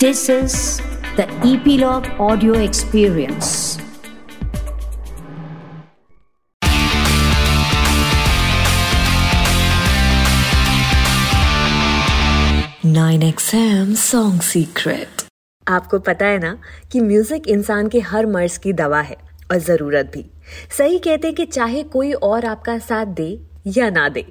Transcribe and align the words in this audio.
This 0.00 0.28
is 0.28 0.80
the 1.16 1.26
Epilogue 1.44 2.06
Audio 2.20 2.54
Experience. 2.54 3.78
Nine 12.84 13.22
XM 13.22 13.94
Song 13.96 14.40
Secret. 14.40 15.24
आपको 15.66 15.98
पता 15.98 16.26
है 16.26 16.38
ना 16.38 16.56
कि 16.92 17.00
म्यूज़िक 17.00 17.48
इंसान 17.48 17.88
के 17.88 18.00
हर 18.10 18.26
मर्ज 18.26 18.56
की 18.58 18.72
दवा 18.72 19.00
है 19.00 19.16
और 19.50 19.58
ज़रूरत 19.58 20.10
भी 20.14 20.24
सही 20.78 20.98
कहते 20.98 21.28
हैं 21.28 21.34
कि 21.36 21.46
चाहे 21.46 21.82
कोई 21.94 22.12
और 22.30 22.44
आपका 22.46 22.78
साथ 22.88 23.06
दे 23.20 23.28
या 23.68 23.88
ना 23.90 24.08
दे। 24.08 24.24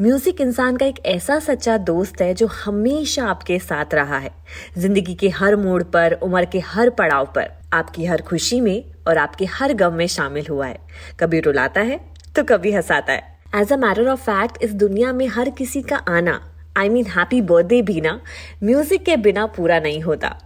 म्यूज़िक 0.00 0.40
इंसान 0.40 0.76
का 0.76 0.86
एक 0.86 0.98
ऐसा 1.06 1.38
सच्चा 1.40 1.76
दोस्त 1.80 2.20
है 2.22 2.32
जो 2.34 2.46
हमेशा 2.46 3.24
आपके 3.24 3.58
साथ 3.58 3.94
रहा 3.94 4.18
है। 4.18 4.30
ज़िंदगी 4.78 5.14
के 5.14 5.28
हर 5.30 5.56
मोड़ 5.56 5.82
पर, 5.84 6.12
उम्र 6.14 6.44
के 6.44 6.58
हर 6.60 6.90
पड़ाव 6.90 7.26
पर, 7.26 7.50
आपकी 7.72 8.04
हर 8.04 8.22
खुशी 8.22 8.60
में 8.60 8.84
और 9.08 9.18
आपके 9.18 9.44
हर 9.44 9.72
गम 9.74 9.94
में 9.94 10.06
शामिल 10.08 10.46
हुआ 10.46 10.66
है। 10.66 10.78
कभी 11.20 11.40
रुलाता 11.40 11.80
है 11.80 12.00
तो 12.36 12.44
कभी 12.44 12.72
हंसाता 12.72 13.12
है। 13.12 13.22
As 13.56 13.72
a 13.72 13.76
matter 13.76 14.08
of 14.08 14.20
fact 14.20 14.62
इस 14.62 14.72
दुनिया 14.74 15.12
में 15.12 15.26
हर 15.28 15.50
किसी 15.50 15.82
का 15.82 15.96
आना 15.96 16.40
आई 16.76 16.88
मीन 16.88 17.06
हैप्पी 17.06 17.40
बर्थडे 17.42 17.80
भी 17.82 18.00
ना, 18.00 18.20
म्यूज़िक 18.62 19.04
के 19.04 19.16
बिना 19.18 19.46
पूरा 19.48 19.78
नहीं 19.80 20.00
होता। 20.02 20.36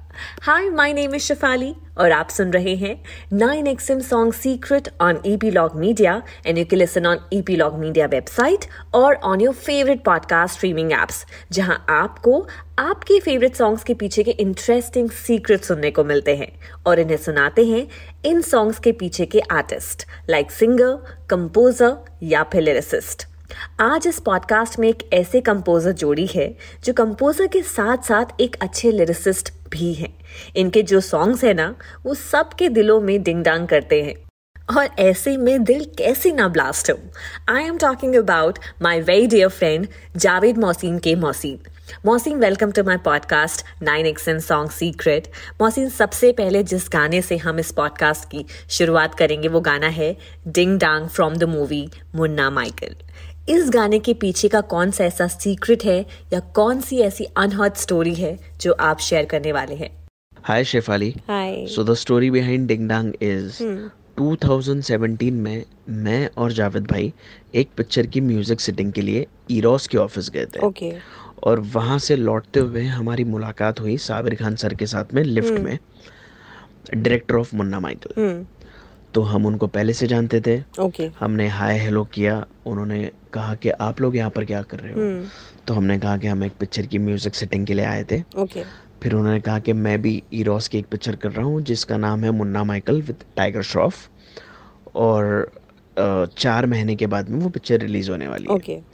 Hi 0.42 0.68
my 0.70 0.92
name 0.92 1.14
is 1.14 1.22
Shifali 1.22 1.74
और 1.98 2.12
आप 2.12 2.28
सुन 2.28 2.52
रहे 2.52 2.74
हैं 2.76 2.94
nine 3.32 3.66
XM 3.66 4.00
song 4.00 4.32
secret 4.32 4.88
on 5.02 5.20
Epilog 5.50 5.76
Media 5.76 6.22
and 6.46 6.58
you 6.58 6.64
can 6.64 6.78
listen 6.78 7.06
on 7.06 7.18
Epilog 7.56 7.78
Media 7.78 8.06
website 8.06 8.64
और 8.94 9.14
on 9.24 9.40
your 9.40 9.54
favourite 9.54 10.04
podcast 10.04 10.54
streaming 10.54 10.92
apps 10.92 11.24
जहाँ 11.52 11.84
आपको 11.90 12.40
आपके 12.78 13.20
फेवरेट 13.20 13.54
सॉन्ग्स 13.56 13.84
के 13.84 13.94
पीछे 13.94 14.22
के 14.22 14.30
इंटरेस्टिंग 14.30 15.10
सीक्रेट 15.20 15.64
सुनने 15.64 15.90
को 15.90 16.04
मिलते 16.04 16.36
हैं 16.36 16.52
और 16.86 17.00
इन्हें 17.00 17.16
सुनाते 17.16 17.64
हैं 17.66 17.86
इन 18.26 18.42
सॉन्ग्स 18.42 18.78
के 18.78 18.92
पीछे 19.00 19.26
के 19.26 19.40
आर्टिस्ट 19.52 20.06
लाइक 20.30 20.50
सिंगर 20.50 20.94
कंपोजर 21.30 21.96
या 22.22 22.42
फिर 22.52 22.62
लिरिसिस्ट 22.62 23.27
आज 23.80 24.06
इस 24.06 24.20
पॉडकास्ट 24.20 24.78
में 24.78 24.88
एक 24.88 25.12
ऐसे 25.12 25.40
कंपोजर 25.40 25.92
जोड़ी 25.92 26.26
है, 26.26 26.56
जो 26.84 26.92
कंपोजर 26.92 27.46
के 27.46 27.62
साथ 27.62 27.96
साथ 27.96 28.40
एक 28.40 28.56
अच्छे 28.60 28.92
लिरिसिस्ट 28.92 29.52
भी 29.70 29.92
हैं। 29.94 30.18
इनके 30.56 30.82
जो 30.82 31.00
सॉन्ग्स 31.00 31.44
है 31.44 31.54
ना, 31.54 31.76
वो 32.06 32.14
सबके 32.14 32.68
दिलों 32.68 33.00
में 33.00 33.22
डिंग 33.22 33.44
डांग 33.44 33.68
करते 33.68 34.02
हैं। 34.02 34.14
और 34.78 34.88
ऐसे 34.98 35.36
में 35.36 35.64
दिल 35.64 35.84
कैसे 35.98 36.32
ना 36.32 36.48
ब्लास्ट 36.48 36.90
हो। 36.90 36.98
I 37.48 37.64
am 37.64 37.78
talking 37.78 38.14
about 38.14 38.58
my 38.82 39.00
very 39.00 39.26
dear 39.26 39.48
friend 39.48 39.88
Javed 40.16 40.58
Mohsin 40.58 40.98
के 40.98 41.14
Mohsin 41.14 41.60
Mohsin 42.06 42.38
welcome 42.38 42.72
to 42.72 42.84
my 42.84 42.96
podcast 42.96 43.82
nine 43.82 44.06
XM 44.06 44.38
song 44.38 44.70
secret 44.70 45.28
Mohsin 45.60 45.88
सबसे 45.88 46.32
पहले 46.32 46.62
जिस 46.62 46.88
गाने 46.92 47.22
से 47.22 47.36
हम 47.36 47.58
इस 47.58 47.72
पॉडकास्ट 47.72 48.30
की 48.30 48.44
शुरुआत 48.70 49.14
करेंगे, 49.14 49.48
वो 49.48 49.60
गाना 49.60 49.88
है 49.88 50.16
ding 50.48 50.78
dang 50.78 51.08
from 51.08 51.36
the 51.36 51.44
movie 51.44 51.90
Munna 52.14 52.50
Michael 52.50 53.07
इस 53.48 53.70
गाने 53.70 53.98
के 53.98 54.12
पीछे 54.14 54.48
का 54.48 54.60
कौन 54.70 54.90
सा 54.90 55.04
ऐसा 55.04 55.26
सीक्रेट 55.26 55.84
है 55.84 56.00
या 56.32 56.40
कौन 56.54 56.80
सी 56.80 56.98
ऐसी 57.00 57.24
अनहर्ड 57.36 57.74
स्टोरी 57.74 58.14
है 58.14 58.36
जो 58.60 58.72
आप 58.80 58.98
शेयर 59.00 59.24
करने 59.24 59.52
वाले 59.52 59.74
हैं? 59.74 59.90
Hi 60.44 60.64
Shefali 60.64 61.14
hi 61.28 61.66
so 61.66 61.84
the 61.84 61.94
story 61.94 62.30
behind 62.30 62.66
ding 62.68 62.88
dang 62.88 63.12
is 63.22 63.62
2017 64.18 65.30
में 65.32 65.64
मैं 65.88 66.28
और 66.38 66.52
जावेद 66.52 66.86
भाई 66.86 67.12
एक 67.54 67.68
पिक्चर 67.76 68.06
की 68.06 68.20
म्यूज़िक 68.20 68.60
सिटिंग 68.60 68.92
के 68.92 69.02
लिए 69.02 69.26
ईरोस 69.50 69.86
के 69.86 69.98
ऑफ़िस 69.98 70.30
गए 70.30 70.46
थे। 70.46 70.66
ओके 70.66 70.92
और 71.42 71.60
वहाँ 71.74 71.98
से 71.98 72.16
लौटते 72.16 72.60
हुए 72.60 72.84
हमारी 72.84 73.24
मुलाकात 73.24 73.80
हुई 73.80 73.96
साबिर 74.06 74.34
खान 74.34 74.56
सर 74.56 74.74
के 74.74 74.86
साथ 74.86 75.14
में 75.14 75.22
लिफ्ट 75.24 75.58
में। 75.60 75.78
डायरेक्टर 76.94 77.36
ऑफ़ 77.36 77.56
मुन्ना 77.56 77.80
माइकल 77.80 78.44
तो 79.14 79.22
हम 79.22 79.46
उनको 79.46 79.66
पहले 79.66 79.92
से 79.92 80.06
जानते 80.06 80.40
थे 80.40 80.60
ओके 80.80 81.08
okay. 81.08 81.18
हमने 81.20 81.48
हाय 81.48 81.78
हेलो 81.78 82.04
किया 82.04 82.46
उन्होंने 82.66 83.10
कहा 83.32 83.54
कि 83.54 83.68
आप 83.68 84.00
लोग 84.00 84.16
यहाँ 84.16 84.30
पर 84.30 84.44
क्या 84.44 84.62
कर 84.62 84.78
रहे 84.78 84.92
हो 84.92 85.22
hmm. 85.22 85.30
तो 85.66 85.74
हमने 85.74 85.98
कहा 85.98 86.16
कि 86.16 86.26
हम 86.26 86.44
एक 86.44 86.52
पिक्चर 86.60 86.86
की 86.86 86.98
म्यूज़िक 86.98 87.34
सेटिंग 87.34 87.66
के 87.66 87.74
लिए 87.74 87.84
आए 87.84 88.04
थे 88.04 88.20
ओके 88.20 88.44
okay. 88.44 88.64
फिर 89.02 89.14
उन्होंने 89.14 89.40
कहा 89.40 89.58
कि 89.58 89.72
मैं 89.72 90.02
भी 90.02 90.22
ईरोस 90.32 90.68
की 90.68 90.78
एक 90.78 90.86
पिक्चर 90.86 91.16
कर 91.16 91.30
रहा 91.30 91.46
हूँ 91.46 91.62
जिसका 91.62 91.96
नाम 91.96 92.24
है 92.24 92.30
Munna 92.30 92.64
Michael 92.64 93.02
with 93.02 93.16
Tiger 93.36 93.62
Shroff 93.62 93.94
और 94.94 95.52
चार 96.38 96.66
महीने 96.66 96.96
के 96.96 97.06
बाद 97.06 97.28
में 97.28 97.40
वो 97.40 97.48
पिक्चर 97.48 97.80
रिलीज़ 97.80 98.10
होने 98.10 98.28
वाली 98.28 98.46
okay. 98.46 98.68
है 98.68 98.84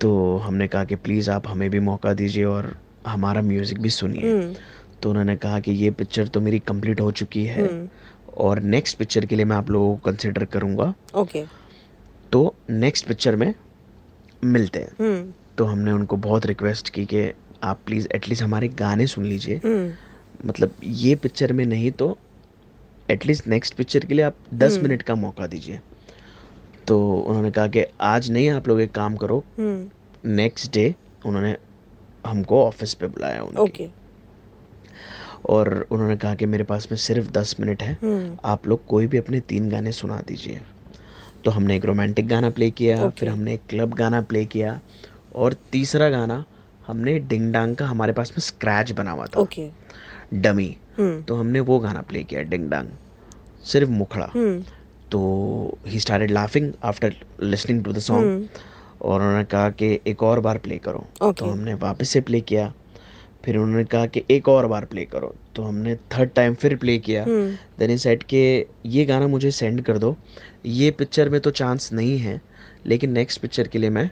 तो 0.00 0.36
हमने 0.36 0.68
कहा 0.68 0.84
कि 0.84 0.94
प्लीज़ 0.94 1.30
आप 1.30 1.48
हमें 1.48 1.70
भी 1.70 1.80
मौका 1.80 2.12
दीजिए 2.12 2.44
और 2.44 2.76
हमारा 3.06 3.42
म्यूज़िक 3.42 3.80
भी 3.80 3.90
सुनिए 3.90 4.42
hmm. 4.42 4.60
तो 5.02 5.10
उन्होंने 5.10 5.36
कहा 5.36 5.60
कि 5.60 5.72
ये 5.72 5.90
पिक्चर 5.90 6.28
तो 6.28 6.40
मेरी 6.40 6.58
कंप्लीट 6.58 7.00
हो 7.00 7.10
चुकी 7.10 7.44
है 7.44 7.99
और 8.36 8.60
नेक्स्ट 8.60 8.98
पिक्चर 8.98 9.26
के 9.26 9.36
लिए 9.36 9.44
मैं 9.44 9.56
आप 9.56 9.70
लोगों 9.70 9.96
को 9.96 10.10
कंसिडर 10.10 10.44
करूँगा। 10.44 10.92
ओके 11.14 11.44
तो 12.32 12.54
नेक्स्ट 12.70 13.06
पिक्चर 13.06 13.36
में 13.36 13.54
मिलते 14.44 14.78
हैं। 14.78 14.92
हम्म। 15.00 15.32
तो 15.58 15.64
हमने 15.64 15.92
उनको 15.92 16.16
बहुत 16.16 16.46
रिक्वेस्ट 16.46 16.88
की 16.88 17.04
कि 17.06 17.30
आप 17.62 17.80
प्लीज़ 17.86 18.08
एटलीस्ट 18.14 18.42
हमारे 18.42 18.68
गाने 18.68 19.06
सुन 19.06 19.24
लीजिए। 19.24 19.60
मतलब 20.46 20.74
ये 20.84 21.14
पिक्चर 21.14 21.52
में 21.52 21.64
नहीं 21.66 21.90
तो 21.92 22.16
एटलीस्ट 23.10 23.46
नेक्स्ट 23.48 23.74
पिक्चर 23.74 24.04
के 24.04 24.14
लिए 24.14 24.24
आप 24.24 24.36
दस 24.54 24.78
मिनट 24.82 25.02
का 25.02 25.14
मौका 25.14 25.46
दीजिए। 25.46 25.80
तो 26.86 27.00
उन्होंने 27.12 27.50
कहा 27.50 27.66
कि 27.66 27.84
आज 28.00 28.30
नहीं 28.30 28.48
आप 28.50 28.68
लोग 28.68 28.80
एक 28.80 28.92
काम 28.92 29.16
करो। 29.16 29.42
नेक्स्ट 29.58 30.72
डे 30.72 30.94
उन्होंने 31.26 31.56
हमको 32.26 32.64
ऑफ़िस 32.64 32.94
पे 32.94 33.06
बुलाया 33.06 33.42
उनके। 33.42 33.62
ओके 33.62 33.88
और 35.44 35.86
उन्होंने 35.90 36.16
कहा 36.16 36.34
कि 36.34 36.46
मेरे 36.46 36.64
पास 36.64 36.88
में 36.90 36.96
सिर्फ़ 36.98 37.30
दस 37.30 37.56
मिनट 37.60 37.82
है। 37.82 37.98
आप 38.44 38.66
लोग 38.68 38.84
कोई 38.86 39.06
भी 39.06 39.18
अपने 39.18 39.40
तीन 39.40 39.68
गाने 39.70 39.92
सुना 39.92 40.20
दीजिए। 40.28 40.60
तो 41.44 41.50
हमने 41.50 41.76
एक 41.76 41.84
रोमांटिक 41.84 42.28
गाना 42.28 42.50
प्ले 42.50 42.70
किया 42.70 43.08
फिर 43.08 43.28
हमने 43.28 43.54
एक 43.54 43.60
क्लब 43.68 43.94
गाना 43.94 44.20
प्ले 44.22 44.44
किया 44.44 44.80
और 45.34 45.56
तीसरा 45.72 46.08
गाना 46.10 46.44
हमने 46.86 47.18
डिंग 47.18 47.52
डांग 47.52 47.76
का 47.76 47.86
हमारे 47.86 48.12
पास 48.12 48.30
में 48.30 48.40
स्क्रैच 48.40 48.90
बना 48.92 49.10
हुआ 49.10 49.26
था। 49.26 49.40
ओके। 49.40 49.68
डमी। 50.34 50.76
तो 51.00 51.34
हमने 51.34 51.60
वो 51.60 51.78
गाना 51.78 52.00
प्ले 52.00 52.22
किया 52.22 52.42
डिंग 52.42 52.70
डांग 52.70 52.88
सिर्फ़ 53.64 53.90
मुखड़ा। 53.90 54.30
तो 55.10 55.78
he 55.86 56.00
started 56.00 56.30
laughing 56.30 56.72
after 56.84 57.14
listening 57.42 57.84
to 57.84 57.92
the 57.92 57.98
song 57.98 58.48
और 59.02 59.20
उन्होंने 59.20 59.44
कहा 59.44 59.70
कि 59.70 59.98
एक 60.06 60.22
और 60.22 60.40
बार 60.40 60.58
प्ले 60.58 60.78
करो। 60.78 61.06
Okay. 61.22 61.38
तो 61.38 61.46
हमने 61.46 61.74
वापस 61.74 62.08
से 62.08 62.20
प्ले 62.20 62.40
किया। 62.40 62.72
फिर 63.44 63.56
उन्होंने 63.56 63.84
कहा 63.84 64.06
कि 64.06 64.22
एक 64.30 64.48
और 64.48 64.66
बार 64.66 64.84
प्ले 64.84 65.04
करो। 65.04 65.34
तो 65.56 65.62
हमने 65.62 65.94
थर्ड 66.12 66.30
टाइम 66.34 66.54
फिर 66.54 66.76
प्ले 66.76 66.98
किया। 66.98 67.24
देन 67.78 67.96
सेट 67.96 68.22
के 68.22 68.42
ये 68.86 69.04
गाना 69.04 69.26
मुझे 69.28 69.50
सेंड 69.50 69.82
कर 69.84 69.98
दो। 69.98 70.16
ये 70.66 70.90
पिक्चर 70.90 71.28
में 71.28 71.40
तो 71.40 71.50
चांस 71.52 71.92
नहीं 71.92 72.18
है 72.18 72.40
लेकिन 72.86 73.12
नेक्स्ट 73.12 73.40
पिक्चर 73.40 73.68
के 73.68 73.78
लिए 73.78 73.90
मैं 73.90 74.08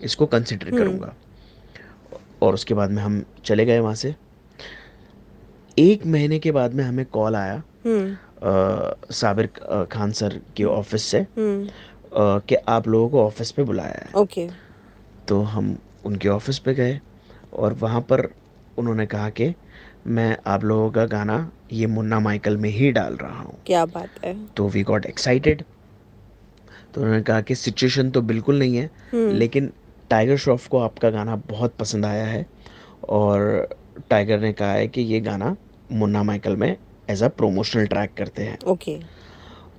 इसको 0.00 0.26
कंसिडर 0.26 0.70
करूँगा। 0.70 1.14
और 2.42 2.54
उसके 2.54 2.74
बाद 2.74 2.90
में 2.90 3.02
हम 3.02 3.22
चले 3.44 3.64
गए 3.66 3.78
वहाँ 3.78 3.94
से। 3.94 4.14
एक 5.76 6.06
महीने 6.06 6.38
के 6.38 6.52
बाद 6.52 6.74
में 6.74 6.84
हमें 6.84 7.04
कॉल 7.06 7.36
आया 7.36 7.62
अ, 8.42 8.94
साबिर 9.12 9.46
खान 9.92 10.12
सर 10.12 10.40
के 10.56 10.64
ऑफ़िस 10.64 11.04
से 11.04 11.26
कि 12.14 12.54
आप 12.68 12.88
लोगों 12.88 13.08
को 13.08 13.22
ऑफ़िस 13.22 13.50
पे 13.52 13.62
बुलाया 13.62 14.04
है। 14.04 14.12
ओके। 14.16 14.48
तो 15.28 15.40
हम 15.42 15.76
उनके 16.04 16.28
ऑफ़िस 16.28 16.58
पे 16.58 16.74
गए 16.74 16.98
और 17.52 17.72
वहाँ 17.72 18.00
पर 18.00 18.28
उन्होंने 18.78 19.06
कहा 19.06 19.28
कि 19.30 19.54
मैं 20.08 20.36
आप 20.46 20.64
लोगों 20.64 20.90
का 20.92 21.04
गाना 21.06 21.38
ये 21.72 21.86
मुन्ना 21.88 22.20
माइकल 22.20 22.56
में 22.56 22.70
ही 22.70 22.90
डाल 22.92 23.16
रहा 23.16 23.40
हूँ। 23.40 23.62
क्या 23.66 23.84
बात 23.86 24.24
है। 24.24 24.34
तो 24.56 24.68
वी 24.68 24.82
गॉट 24.82 25.06
एक्साइटेड 25.06 25.64
तो 26.94 27.00
उन्होंने 27.00 27.22
कहा 27.22 27.40
कि 27.40 27.54
सिचुएशन 27.54 28.10
तो 28.10 28.22
बिल्कुल 28.22 28.58
नहीं 28.58 28.76
है 28.76 28.90
लेकिन 29.32 29.72
टाइगर 30.10 30.36
श्रॉफ 30.36 30.66
को 30.68 30.78
आपका 30.78 31.10
गाना 31.10 31.36
बहुत 31.46 31.76
पसंद 31.76 32.06
आया 32.06 32.26
है 32.26 32.46
और 33.10 33.68
टाइगर 34.10 34.40
ने 34.40 34.52
कहा 34.52 34.72
है 34.72 34.88
कि 34.88 35.00
ये 35.02 35.20
गाना 35.20 35.56
मुन्ना 35.90 36.22
माइकल 36.22 36.56
में 36.56 36.76
एज 37.08 37.22
अ 37.22 37.28
प्रोमोशनल 37.30 37.86
ट्रैक 37.86 38.14
करते 38.16 38.44
हैं। 38.44 38.58
ओके 38.66 38.98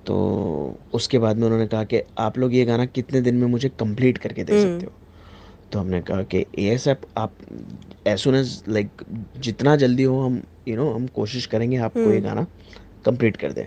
तो 0.06 0.16
उसके 0.92 1.18
बाद 1.18 1.36
में 1.36 1.44
उन्होंने 1.44 1.66
कहा 1.66 1.84
कि 1.84 2.02
आप 2.18 2.38
लोग 2.38 2.54
ये 2.54 2.64
गाना 2.64 2.86
कितने 2.86 3.20
दिन 3.20 3.36
में 3.36 3.46
मुझे 3.48 3.68
कंप्लीट 3.70 4.18
करके 4.18 4.44
दे 4.44 4.56
सकते 4.56 4.86
हो? 4.86 4.92
तो 5.72 5.78
हमने 5.78 6.00
कहा 6.00 6.22
कि 6.22 6.44
ए 6.58 6.64
एस 6.68 6.86
एफ़ 6.88 7.04
आप 7.18 7.32
एज 8.06 8.18
सुन 8.18 8.34
एज 8.34 8.62
लाइक 8.68 9.02
जितना 9.38 9.74
जल्दी 9.76 10.02
हो 10.02 10.20
हम 10.20 10.42
यू 10.68 10.76
नो 10.76 10.90
हम 10.90 11.06
कोशिश 11.06 11.46
करेंगे 11.46 11.76
आपको 11.78 12.12
ये 12.12 12.20
गाना 12.20 12.46
कंप्लीट 13.04 13.36
कर 13.36 13.52
दें। 13.52 13.66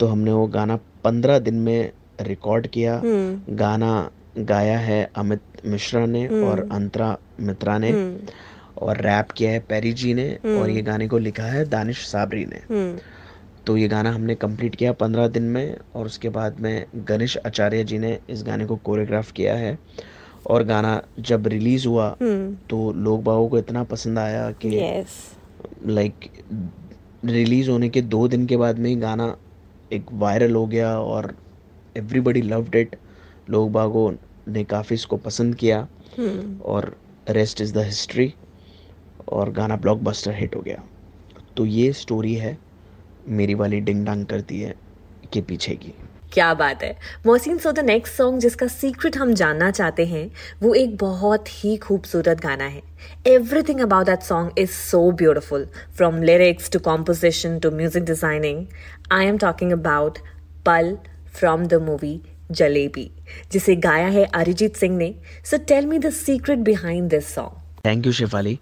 तो 0.00 0.06
हमने 0.06 0.32
वो 0.32 0.46
गाना 0.46 0.76
पंद्रह 1.04 1.38
दिन 1.38 1.54
में 1.54 1.90
रिकॉर्ड 2.20 2.66
किया। 2.66 3.00
गाना 3.04 4.10
गाया 4.38 4.78
है 4.78 5.02
अमित 5.16 5.40
मिश्रा 5.64 6.04
ने 6.06 6.26
और 6.44 6.68
अंतरा 6.72 7.16
मित्रा 7.40 7.76
ने 7.78 7.92
और 8.78 9.00
रैप 9.00 9.30
किया 9.30 9.50
है 9.50 9.58
पेरी 9.60 9.92
जी 9.92 10.14
ने 10.14 10.28
और 10.58 10.70
ये 10.70 10.82
गाने 10.82 11.08
को 11.08 11.18
लिखा 11.18 11.44
है 11.44 11.64
दानिश 11.64 12.06
साबरी 12.06 12.44
ने। 12.44 12.96
तो 13.66 13.76
ये 13.76 13.88
गाना 13.88 14.12
हमने 14.12 14.34
कंप्लीट 14.34 14.76
किया 14.76 14.92
पंद्रह 14.92 15.28
दिन 15.28 15.42
में 15.42 15.76
और 15.94 16.06
उसके 16.06 16.28
बाद 16.28 16.60
में 16.60 16.84
गणेश 17.08 17.36
आचार्य 17.46 17.84
जी 17.84 17.98
ने 17.98 18.18
इस 18.30 18.42
गाने 18.42 18.66
को 18.66 18.76
कोरियोग्राफ 18.76 19.32
किया 19.32 19.54
है। 19.54 19.78
और 20.46 20.62
गाना 20.64 21.00
जब 21.20 21.46
रिलीज़ 21.46 21.86
हुआ 21.88 22.08
तो 22.70 22.92
लोग 22.92 23.22
बागों 23.24 23.48
को 23.48 23.58
इतना 23.58 23.84
पसंद 23.84 24.18
आया 24.18 24.50
कि 24.64 24.70
लाइक 25.86 26.28
रिलीज़ 27.24 27.70
होने 27.70 27.88
के 27.88 28.02
दो 28.02 28.26
दिन 28.28 28.46
के 28.46 28.56
बाद 28.56 28.78
में 28.78 28.88
ही 28.90 28.96
गाना 28.96 29.36
एक 29.92 30.12
वायरल 30.12 30.54
हो 30.54 30.66
गया 30.66 30.98
और 31.00 31.34
एवरीबडी 31.96 32.42
लव्ड 32.42 32.74
इट 32.74 32.96
लोग 33.50 33.70
बागों 33.72 34.10
ने 34.48 34.64
काफ़ी 34.64 34.94
इसको 34.94 35.16
पसंद 35.16 35.54
किया 35.54 35.86
और 36.64 36.96
रेस्ट 37.30 37.60
इज़ 37.60 37.74
द 37.74 37.84
हिस्ट्री 37.84 38.32
और 39.28 39.50
गाना 39.52 39.76
ब्लॉकबस्टर 39.76 40.34
हिट 40.34 40.56
हो 40.56 40.60
गया। 40.60 40.82
तो 41.56 41.66
ये 41.66 41.92
स्टोरी 41.92 42.34
है 42.34 42.56
मेरी 43.28 43.54
वाली 43.54 43.80
डिंग 43.80 44.04
डांग 44.06 44.24
करती 44.26 44.60
है 44.60 44.74
के 45.32 45.40
पीछे 45.40 45.74
की। 45.74 45.92
क्या 46.32 46.52
बात 46.54 46.82
है। 46.82 46.96
Mohsin 47.26 47.58
so 47.58 47.72
the 47.72 47.80
next 47.80 48.14
song 48.14 48.40
जिसका 48.40 48.66
सीक्रेट 48.68 49.16
हम 49.16 49.32
जानना 49.34 49.70
चाहते 49.70 50.06
हैं 50.06 50.30
वो 50.62 50.74
एक 50.74 50.96
बहुत 50.98 51.48
ही 51.54 51.76
खूबसूरत 51.78 52.40
गाना 52.40 52.64
है। 52.66 52.82
Everything 53.26 53.80
about 53.80 54.06
that 54.06 54.22
song 54.22 54.58
is 54.58 54.70
so 54.70 55.10
beautiful 55.12 55.66
from 55.96 56.22
lyrics 56.22 56.70
to 56.70 56.78
composition 56.80 57.58
to 57.58 57.70
music 57.72 58.04
designing 58.04 58.66
I 59.12 59.26
am 59.26 59.38
talking 59.38 59.72
about 59.72 60.18
Pal 60.66 60.96
from 61.34 61.66
the 61.66 61.82
movie 61.82 62.20
Jalebi 62.52 63.10
जिसे 63.52 63.76
गाया 63.78 64.06
है 64.08 64.24
अरिजीत 64.34 64.76
सिंह 64.76 64.96
ने। 64.96 65.14
So 65.44 65.56
tell 65.68 65.86
me 65.86 65.98
the 65.98 66.10
secret 66.14 66.58
behind 66.64 67.08
this 67.10 67.34
song 67.34 67.86
thank 67.86 68.06
you 68.06 68.12
Shifali 68.12 68.58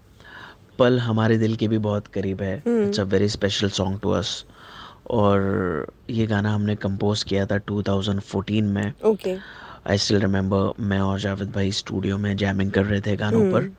Pal 0.79 0.99
हमारे 0.99 1.37
दिल 1.37 1.55
के 1.55 1.67
भी 1.67 1.77
बहुत 1.79 2.07
करीब 2.13 2.41
है। 2.41 2.55
It's 2.57 2.99
a 2.99 3.03
very 3.05 3.27
special 3.29 3.69
song 3.71 3.99
to 4.03 4.11
us 4.11 4.43
और 5.11 5.87
ये 6.09 6.25
गाना 6.27 6.53
हमने 6.53 6.75
कंपोज 6.75 7.23
किया 7.23 7.45
था 7.45 7.57
2014 7.71 8.61
में। 8.63 8.93
ओके 9.05 9.35
आई 9.89 9.97
स्टिल 9.97 10.19
रिमेंबर 10.19 10.83
मैं 10.83 10.99
और 10.99 11.19
जावेद 11.19 11.51
भाई 11.51 11.71
स्टूडियो 11.71 12.17
में 12.17 12.35
जैमिंग 12.37 12.71
कर 12.71 12.85
रहे 12.85 13.01
थे 13.01 13.15
गानों 13.17 13.51
पर। 13.51 13.71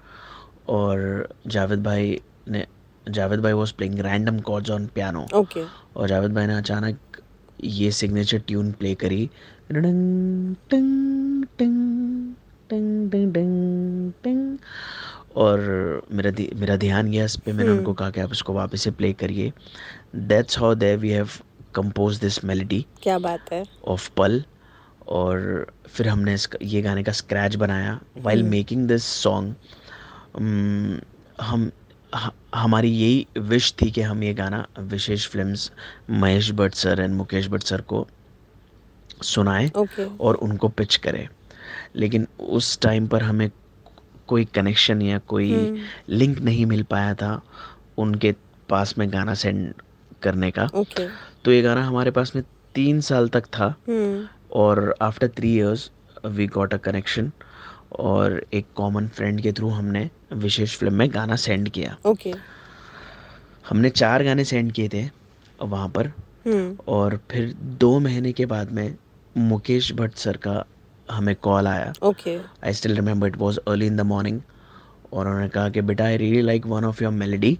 और 0.68 1.28
जावेद 1.46 1.82
भाई 1.82 2.20
ने 2.48 2.66
जावेद 3.06 3.40
भाई 3.40 3.52
was 3.52 3.72
playing 3.72 3.98
random 4.00 4.38
chords 4.40 4.70
on 4.70 4.86
piano 4.86 5.26
okay 5.34 5.64
और 5.96 6.08
जावेद 6.08 6.34
भाई 6.34 6.46
ने 6.46 6.54
अचानक 6.54 7.20
ये 7.64 7.90
सिग्नेचर 7.92 8.38
ट्यून 8.38 8.72
प्ले 8.72 8.94
करी। 8.94 9.30
टंग 9.72 10.54
टंग 10.70 11.44
टंग 11.58 12.34
टंग 13.12 14.12
टंग। 14.24 14.58
और 15.36 15.60
मेरा 16.12 16.30
धी- 16.30 16.54
मेरा 16.54 16.76
ध्यान 16.76 17.10
गया 17.10 17.24
इस 17.24 17.36
पर 17.36 17.52
मैंने 17.52 17.70
उनको 17.70 17.92
कहा 17.92 18.10
कि 18.10 18.20
आप 18.20 18.32
इसको 18.32 18.52
वापस 18.52 18.82
से 18.82 18.90
प्ले 18.90 19.12
करिए। 19.12 19.52
That's 20.16 20.58
how 20.58 20.74
they 20.74 20.96
we 20.96 21.10
have 21.10 21.30
compose 21.74 22.16
this 22.16 22.44
melody 22.44 22.86
क्या 23.02 23.18
बात 23.18 23.52
है। 23.52 23.64
ऑफ़ 23.84 24.10
पल 24.16 24.44
और 25.06 25.66
फिर 25.86 26.08
हमने 26.08 26.34
इसका 26.34 26.58
ये 26.62 26.82
गाने 26.82 27.02
का 27.02 27.12
स्क्रैच 27.12 27.54
बनाया 27.54 28.00
वाइल 28.18 28.42
मेकिंग 28.42 28.88
दिस 28.88 29.04
सॉन्ग 29.04 29.54
हम 31.40 31.70
ह- 32.14 32.32
हमारी 32.54 32.88
यही 32.88 33.26
विश 33.38 33.74
थी 33.82 33.90
कि 33.90 34.00
हम 34.00 34.22
ये 34.22 34.34
गाना 34.34 34.66
Vishesh 34.78 35.28
films 35.28 35.72
Mahesh 36.10 36.50
Bhatt 36.50 36.74
sir 36.74 37.00
and 37.00 37.14
Mukesh 37.14 37.48
Bhatt 37.48 37.62
sir 37.62 37.80
को 37.80 38.08
सुनाएँ 39.22 39.70
ओके 39.76 40.18
और 40.18 40.34
उनको 40.34 40.68
पिच 40.68 40.96
करें। 40.96 41.28
लेकिन 41.96 42.26
उस 42.40 42.80
टाइम 42.80 43.06
पर 43.06 43.22
हमें 43.22 43.50
कोई 44.28 44.44
कनेक्शन 44.54 45.02
या 45.02 45.18
कोई 45.28 45.50
लिंक 46.08 46.38
नहीं 46.40 46.66
मिल 46.66 46.82
पाया 46.90 47.14
था 47.14 47.40
उनके 47.98 48.34
पास 48.68 48.94
में 48.98 49.12
गाना 49.12 49.34
सेंड 49.34 49.72
करने 50.22 50.50
का। 50.50 50.66
तो 51.44 51.52
ये 51.52 51.62
गाना 51.62 51.84
हमारे 51.84 52.10
पास 52.10 52.32
में 52.36 52.44
तीन 52.74 53.00
साल 53.00 53.28
तक 53.28 53.46
था 53.54 53.74
हम्म। 53.88 54.26
और 54.60 54.94
after 55.02 55.28
three 55.28 55.54
years 55.54 55.90
we 56.26 56.46
got 56.46 56.74
a 56.74 56.76
connection 56.76 57.30
और 58.00 58.42
एक 58.54 58.66
कॉमन 58.74 59.08
फ्रेंड 59.08 59.40
के 59.42 59.52
थ्रू 59.52 59.68
हमने 59.68 60.08
विशेष 60.32 60.76
फ़िल्म 60.78 60.94
में 60.94 61.08
गाना 61.14 61.36
सेंड 61.36 61.68
किया। 61.68 61.96
ओके 62.06 62.32
हमने 63.68 63.90
चार 63.90 64.24
गाने 64.24 64.44
सेंड 64.44 64.72
किए 64.72 64.88
थे 64.88 65.04
वहाँ 65.62 65.88
पर 65.88 66.06
हम्म। 66.46 66.76
और 66.88 67.18
फिर 67.30 67.52
दो 67.80 67.98
महीने 68.00 68.32
के 68.32 68.46
बाद 68.46 68.70
में 68.72 68.94
मुकेश 69.36 69.92
भट्ट 69.92 70.16
सर 70.18 70.36
का 70.36 70.64
हमें 71.12 71.34
कॉल 71.42 71.66
आया। 71.66 71.92
Okay 72.02 72.38
I 72.64 72.72
still 72.72 72.94
remember 72.96 73.26
it 73.26 73.36
was 73.38 73.58
early 73.68 73.86
in 73.86 73.96
the 73.96 74.00
morning 74.12 74.40
और 75.12 75.26
उन्होंने 75.26 75.48
कहा 75.48 75.68
कि 75.68 75.80
बेटा 75.80 76.04
I 76.04 76.16
really 76.16 76.40
like 76.42 76.66
one 76.66 76.84
of 76.84 77.02
your 77.04 77.12
melody 77.12 77.58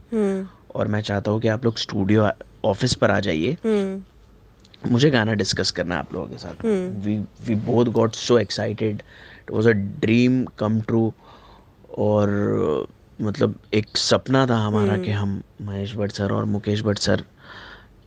और 0.75 0.89
मैं 0.89 1.01
चाहता 1.03 1.31
हूँ 1.31 1.41
कि 1.41 1.49
आप 1.49 1.65
लोग 1.65 1.79
स्टूडियो 1.79 2.31
ऑफ़िस 2.65 2.95
पर 2.95 3.11
आ 3.11 3.19
जाइए। 3.21 3.57
हम्म 3.65 4.91
मुझे 4.91 5.11
गाना 5.11 5.33
डिस्कस 5.35 5.71
करना 5.71 5.95
है 5.95 6.01
आप 6.01 6.13
लोगों 6.15 6.27
के 6.29 6.39
साथ। 6.39 6.65
We 7.05 7.17
we 7.47 7.55
both 7.67 7.87
got 7.93 8.15
so 8.15 8.39
excited 8.39 9.03
it 9.41 9.51
was 9.51 9.67
a 9.67 9.73
dream 10.01 10.45
come 10.59 10.81
true 10.81 11.13
और 11.99 12.31
मतलब 13.21 13.55
एक 13.75 13.97
सपना 13.97 14.47
था 14.47 14.57
हमारा 14.57 14.97
कि 14.99 15.11
हम 15.11 15.41
महेश 15.63 15.95
भट्ट 15.97 16.13
सर 16.13 16.33
और 16.33 16.45
मुकेश 16.45 16.83
भट्ट 16.83 16.99
सर 16.99 17.25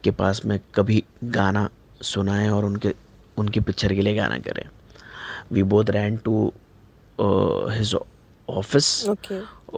के 0.04 0.12
पास 0.12 0.42
में 0.46 0.60
कभी 0.76 1.04
गाना 1.24 1.70
सुनाएँ 2.04 2.50
और 2.50 2.66
उनके 2.66 2.94
उनकी 3.38 3.60
पिक्चर 3.60 3.94
के 3.94 4.02
लिए 4.02 4.16
गाना 4.16 4.38
करें। 4.40 4.64
We 5.52 5.64
both 5.64 5.90
ran 5.90 6.18
to 6.26 6.46
his 7.72 7.96
office 8.50 8.88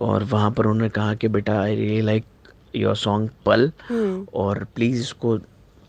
और 0.02 0.24
वहाँ 0.24 0.52
पर 0.52 0.66
उन्होंने 0.66 0.90
कहा 0.90 1.14
कि 1.16 1.28
बेटा 1.28 1.60
I 1.62 1.76
really 1.76 2.02
like 2.02 2.26
your 2.76 2.96
song 2.96 3.30
Pal 3.46 3.72
और 4.34 4.64
प्लीज़ 4.76 5.02
इसको 5.02 5.38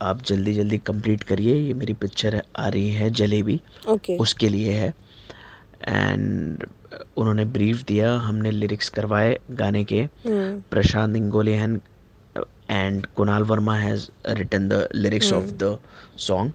आप 0.03 0.23
जल्दी 0.27 0.53
जल्दी 0.55 0.79
कंप्लीट 0.79 1.23
करिए। 1.23 1.55
ये 1.57 1.75
मेरी 1.75 1.93
पिक्चर 1.95 2.43
आ 2.57 2.69
रही 2.69 2.91
है 2.91 3.11
जलेबी। 3.11 3.61
ओके 3.89 4.17
उसके 4.19 4.49
लिए 4.49 4.73
है। 4.73 4.89
एंड 5.89 6.67
उन्होंने 7.17 7.45
ब्रीफ 7.55 7.83
दिया 7.87 8.15
हमने 8.19 8.51
लिरिक्स 8.51 8.89
करवाए 8.89 9.39
गाने 9.51 9.85
के। 9.85 10.01
हम्म 10.27 10.61
Prashant 10.71 11.17
Ingole 11.17 11.55
and 11.55 11.81
and 12.71 13.07
Kunal 13.17 13.43
Varma 13.43 13.75
has 13.77 14.09
written 14.29 14.69
the 14.69 14.89
lyrics 14.95 15.33
of 15.33 15.51
the 15.63 15.79
song 16.19 16.53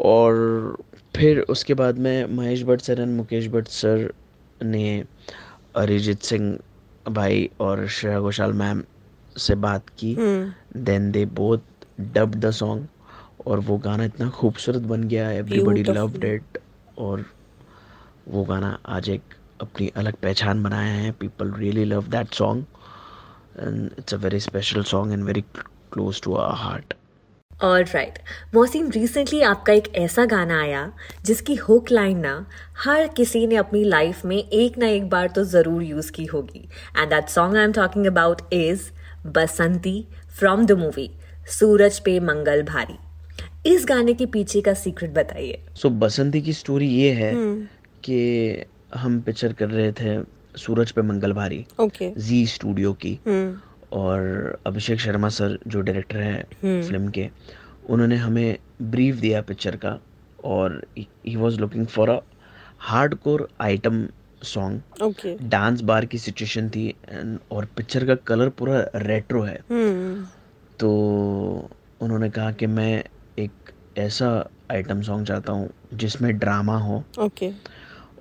और 0.00 0.76
फिर 1.14 1.40
उसके 1.50 1.74
बाद 1.74 1.98
में 1.98 2.36
Mahesh 2.36 2.62
Bhatt 2.64 2.80
sir 2.80 3.00
and 3.00 3.16
Mukesh 3.16 3.48
Bhatt 3.48 3.68
sir 3.68 4.12
ने 4.62 5.04
अरिजीत 5.76 6.22
सिंह 6.22 6.58
भाई 7.10 7.48
और 7.60 7.86
श्रेया 7.88 8.20
घोषाल 8.20 8.52
मैम 8.52 8.82
से 9.36 9.54
बात 9.54 9.88
की। 9.98 10.14
Then 10.76 11.10
they 11.12 11.24
both 11.26 11.58
dub 12.14 12.34
the 12.34 12.50
song 12.50 12.86
और 13.46 13.60
वो 13.60 13.76
गाना 13.84 14.04
इतना 14.04 14.28
खूबसूरत 14.30 14.82
बन 14.82 15.04
गया 15.08 15.30
एवरीबडी. 15.30 15.82
लव्ड 15.82 16.24
इट 16.24 16.58
और 16.98 17.24
वो 18.28 18.44
गाना 18.44 18.78
आज 18.86 19.08
एक 19.10 19.34
अपनी 19.60 19.90
अलग 19.96 20.14
पहचान 20.22 20.62
बनाया 20.62 20.94
है। 20.94 21.12
People 21.20 21.52
really 21.52 21.84
love 21.84 22.08
that 22.10 22.34
song 22.34 22.64
and 23.58 23.90
it's 23.98 24.14
a 24.14 24.16
very 24.16 24.40
special 24.40 24.82
song 24.92 25.12
and 25.12 25.24
very 25.24 25.40
close 25.92 26.20
to 26.22 26.34
our 26.34 26.54
heart 26.58 26.94
और 27.62 27.84
राइट 27.84 28.18
मोहसिन 28.54 28.90
रिसेंटली 28.90 29.40
आपका 29.42 29.72
एक 29.72 29.88
ऐसा 29.96 30.24
गाना 30.26 30.60
आया 30.60 30.90
जिसकी 31.24 31.54
हुक 31.56 31.90
लाइन 31.90 32.18
ना 32.18 32.34
हर 32.84 33.06
किसी 33.16 33.46
ने 33.46 33.56
अपनी 33.56 33.84
लाइफ 33.84 34.24
में 34.24 34.36
एक 34.36 34.78
ना 34.78 34.86
एक 34.88 35.08
बार 35.10 35.28
तो 35.28 35.44
ज़रूर 35.44 35.82
यूज़ 35.82 36.10
की 36.12 36.24
होगी। 36.26 36.68
And 36.98 37.08
that 37.10 37.28
song 37.28 37.56
I 37.56 37.64
am 37.64 37.72
talking 37.72 38.06
about 38.06 38.42
is 38.52 38.90
Basanti 39.28 40.04
from 40.38 40.66
the 40.66 40.72
movie 40.78 41.10
Suraj 41.50 41.98
Pe 41.98 42.18
Mangal 42.22 42.62
Bhari. 42.62 42.98
इस 43.66 43.84
गाने 43.88 44.14
के 44.14 44.26
पीछे 44.26 44.60
का 44.60 44.74
सीक्रेट 44.74 45.10
बताइए। 45.14 45.62
सो 45.74 45.88
so, 45.88 45.94
बसंती 45.94 46.40
की 46.42 46.52
स्टोरी 46.52 46.86
ये 46.88 47.10
है 47.14 47.32
कि 48.04 48.64
हम 48.94 49.20
पिक्चर 49.20 49.52
कर 49.52 49.68
रहे 49.68 49.92
थे 49.92 50.22
सूरज 50.58 50.90
पे 50.90 51.02
मंगल 51.02 51.32
भारी। 51.32 51.64
ओके 51.80 52.10
जी 52.18 52.46
स्टूडियो 52.46 52.92
की। 53.04 53.18
और 53.92 54.20
अभिषेक 54.66 55.00
शर्मा 55.00 55.28
सर 55.28 55.58
जो 55.66 55.80
डायरेक्टर 55.80 56.16
हैं 56.16 56.44
फ़िल्म 56.88 57.08
के 57.08 57.28
उन्होंने 57.90 58.16
हमें 58.16 58.58
ब्रीफ 58.82 59.16
दिया 59.16 59.42
पिक्चर 59.42 59.76
का 59.76 59.98
और 60.44 60.86
he 60.98 61.36
was 61.36 61.60
looking 61.60 61.86
for 61.86 62.10
a 62.10 62.20
hard 62.78 63.14
core 63.14 63.48
item 63.60 64.08
song 64.42 65.02
dance 65.42 65.80
bar 65.80 66.06
की 66.06 66.18
सिचुएशन 66.18 66.68
थी 66.68 66.96
and- 67.14 67.38
और 67.50 67.64
पिक्चर 67.64 68.06
का 68.06 68.14
कलर 68.14 68.48
पूरा 68.48 68.90
रेट्रो 68.96 69.42
है। 69.42 69.60
तो 70.78 70.90
उन्होंने 72.00 72.30
कहा 72.30 72.52
कि 72.52 72.66
मैं 72.66 73.04
एक 73.38 73.52
ऐसा 73.98 74.50
आइटम 74.70 75.02
सॉन्ग 75.02 75.26
चाहता 75.26 75.52
हूँ 75.52 75.70
जिसमें 75.94 76.38
ड्रामा 76.38 76.78
हो। 76.78 77.04
ओके 77.18 77.50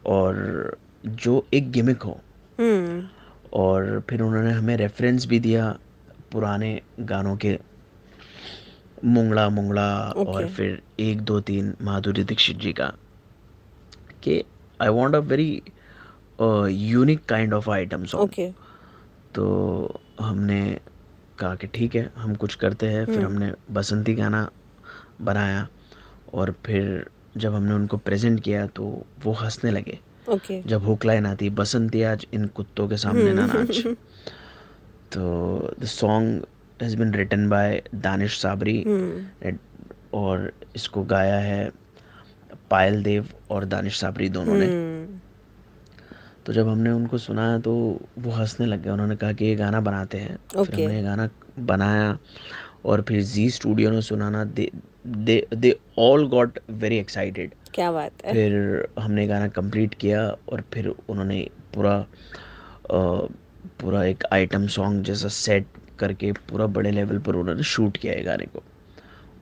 और 0.05 0.77
जो 1.05 1.47
एक 1.53 1.71
गिमिक 1.71 2.01
हो। 2.01 2.19
और 3.53 4.03
फिर 4.10 4.22
उन्होंने 4.22 4.51
हमें 4.51 4.75
रेफरेंस 4.77 5.25
भी 5.25 5.39
दिया 5.39 5.75
पुराने 6.31 6.79
गानों 7.00 7.36
के। 7.38 7.58
मुंगड़ा 9.05 9.48
मुंगड़ा 9.50 10.13
okay. 10.13 10.27
और 10.27 10.48
फिर 10.48 10.81
एक 11.00 11.22
दो 11.22 11.39
तीन 11.41 11.74
माधुरी 11.81 12.24
दीक्षित 12.24 12.58
जी 12.58 12.74
का। 12.74 12.91
कि 14.24 14.43
I 14.79 14.89
want 14.89 15.15
a 15.15 15.20
very 15.20 15.62
unique 16.89 17.25
kind 17.25 17.53
of 17.53 17.70
item 17.70 18.05
song 18.05 18.24
okay 18.24 18.50
तो 19.36 20.01
हमने 20.22 20.62
कहा 21.39 21.55
कि 21.55 21.67
ठीक 21.67 21.96
है 21.96 22.10
हम 22.17 22.36
कुछ 22.36 22.55
करते 22.55 22.88
हैं। 22.88 23.05
फिर 23.05 23.20
हमने 23.20 23.51
बसंती 23.72 24.13
गाना 24.15 24.48
बनाया 25.22 25.67
और 26.34 26.53
फिर 26.65 27.10
जब 27.38 27.53
हमने 27.55 27.74
उनको 27.74 27.98
प्रेजेंट 27.98 28.39
किया 28.43 28.65
तो 28.67 28.84
वो 29.24 29.31
हंसने 29.34 29.72
लगे। 29.72 30.00
ओके 30.29 30.61
जब 30.61 30.83
हुक 30.85 31.05
लाइन 31.05 31.25
आती 31.25 31.49
बसंती 31.49 32.01
आज 32.03 32.25
इन 32.33 32.45
कुत्तों 32.47 32.87
के 32.87 32.97
सामने 32.97 33.33
ना 33.33 33.45
नाच। 33.53 33.77
तो 35.13 35.73
the 35.79 35.85
song 35.85 36.45
has 36.81 36.97
been 36.97 37.13
written 37.13 37.49
by 37.49 37.81
Danish 37.95 38.39
Sabri 38.41 38.83
और 40.13 40.51
इसको 40.75 41.03
गाया 41.03 41.37
है 41.39 41.71
पायल 42.71 43.03
देव 43.03 43.27
और 43.51 43.65
दानिश 43.65 43.99
साबरी 43.99 44.29
दोनों 44.29 44.55
ने। 44.55 44.67
तो 46.45 46.53
जब 46.53 46.67
हमने 46.67 46.89
उनको 46.89 47.17
सुना 47.17 47.57
तो 47.59 47.73
वो 48.19 48.31
हंसने 48.31 48.65
लग 48.65 48.83
गए। 48.83 48.89
उन्होंने 48.89 49.15
कहा 49.15 49.31
कि 49.33 49.45
ये 49.45 49.55
गाना 49.55 49.79
बनाते 49.81 50.17
हैं। 50.17 50.37
okay. 50.37 50.65
फिर 50.65 50.81
हमने 50.81 50.95
ये 50.95 51.03
गाना 51.03 51.29
बनाया 51.59 52.17
और 52.85 53.01
फिर 53.01 53.21
जी 53.23 53.49
स्टूडियो 53.49 53.91
ने 53.91 54.01
सुनाना। 54.01 54.43
They 54.45 54.69
they 55.07 55.47
they 55.55 55.75
all 55.99 56.27
got 56.27 56.59
very 56.69 56.97
excited 56.97 57.53
क्या 57.73 57.91
बात 57.91 58.25
है? 58.25 58.33
फिर 58.33 58.87
हमने 58.99 59.25
गाना 59.27 59.47
कंप्लीट 59.49 59.93
किया 59.93 60.21
और 60.49 60.63
फिर 60.73 60.87
उन्होंने 60.87 61.39
पूरा 61.75 62.05
पूरा 63.81 64.03
एक 64.05 64.23
आइटम 64.33 64.65
सॉन्ग 64.67 65.03
जैसा 65.05 65.27
सेट 65.27 65.65
करके 65.99 66.31
पूरा 66.49 66.65
बड़े 66.67 66.91
लेवल 66.91 67.19
पर 67.19 67.35
उन्होंने 67.35 67.63
शूट 67.63 67.97
किया 67.97 68.13
है 68.13 68.23
गाने 68.23 68.45
को। 68.45 68.63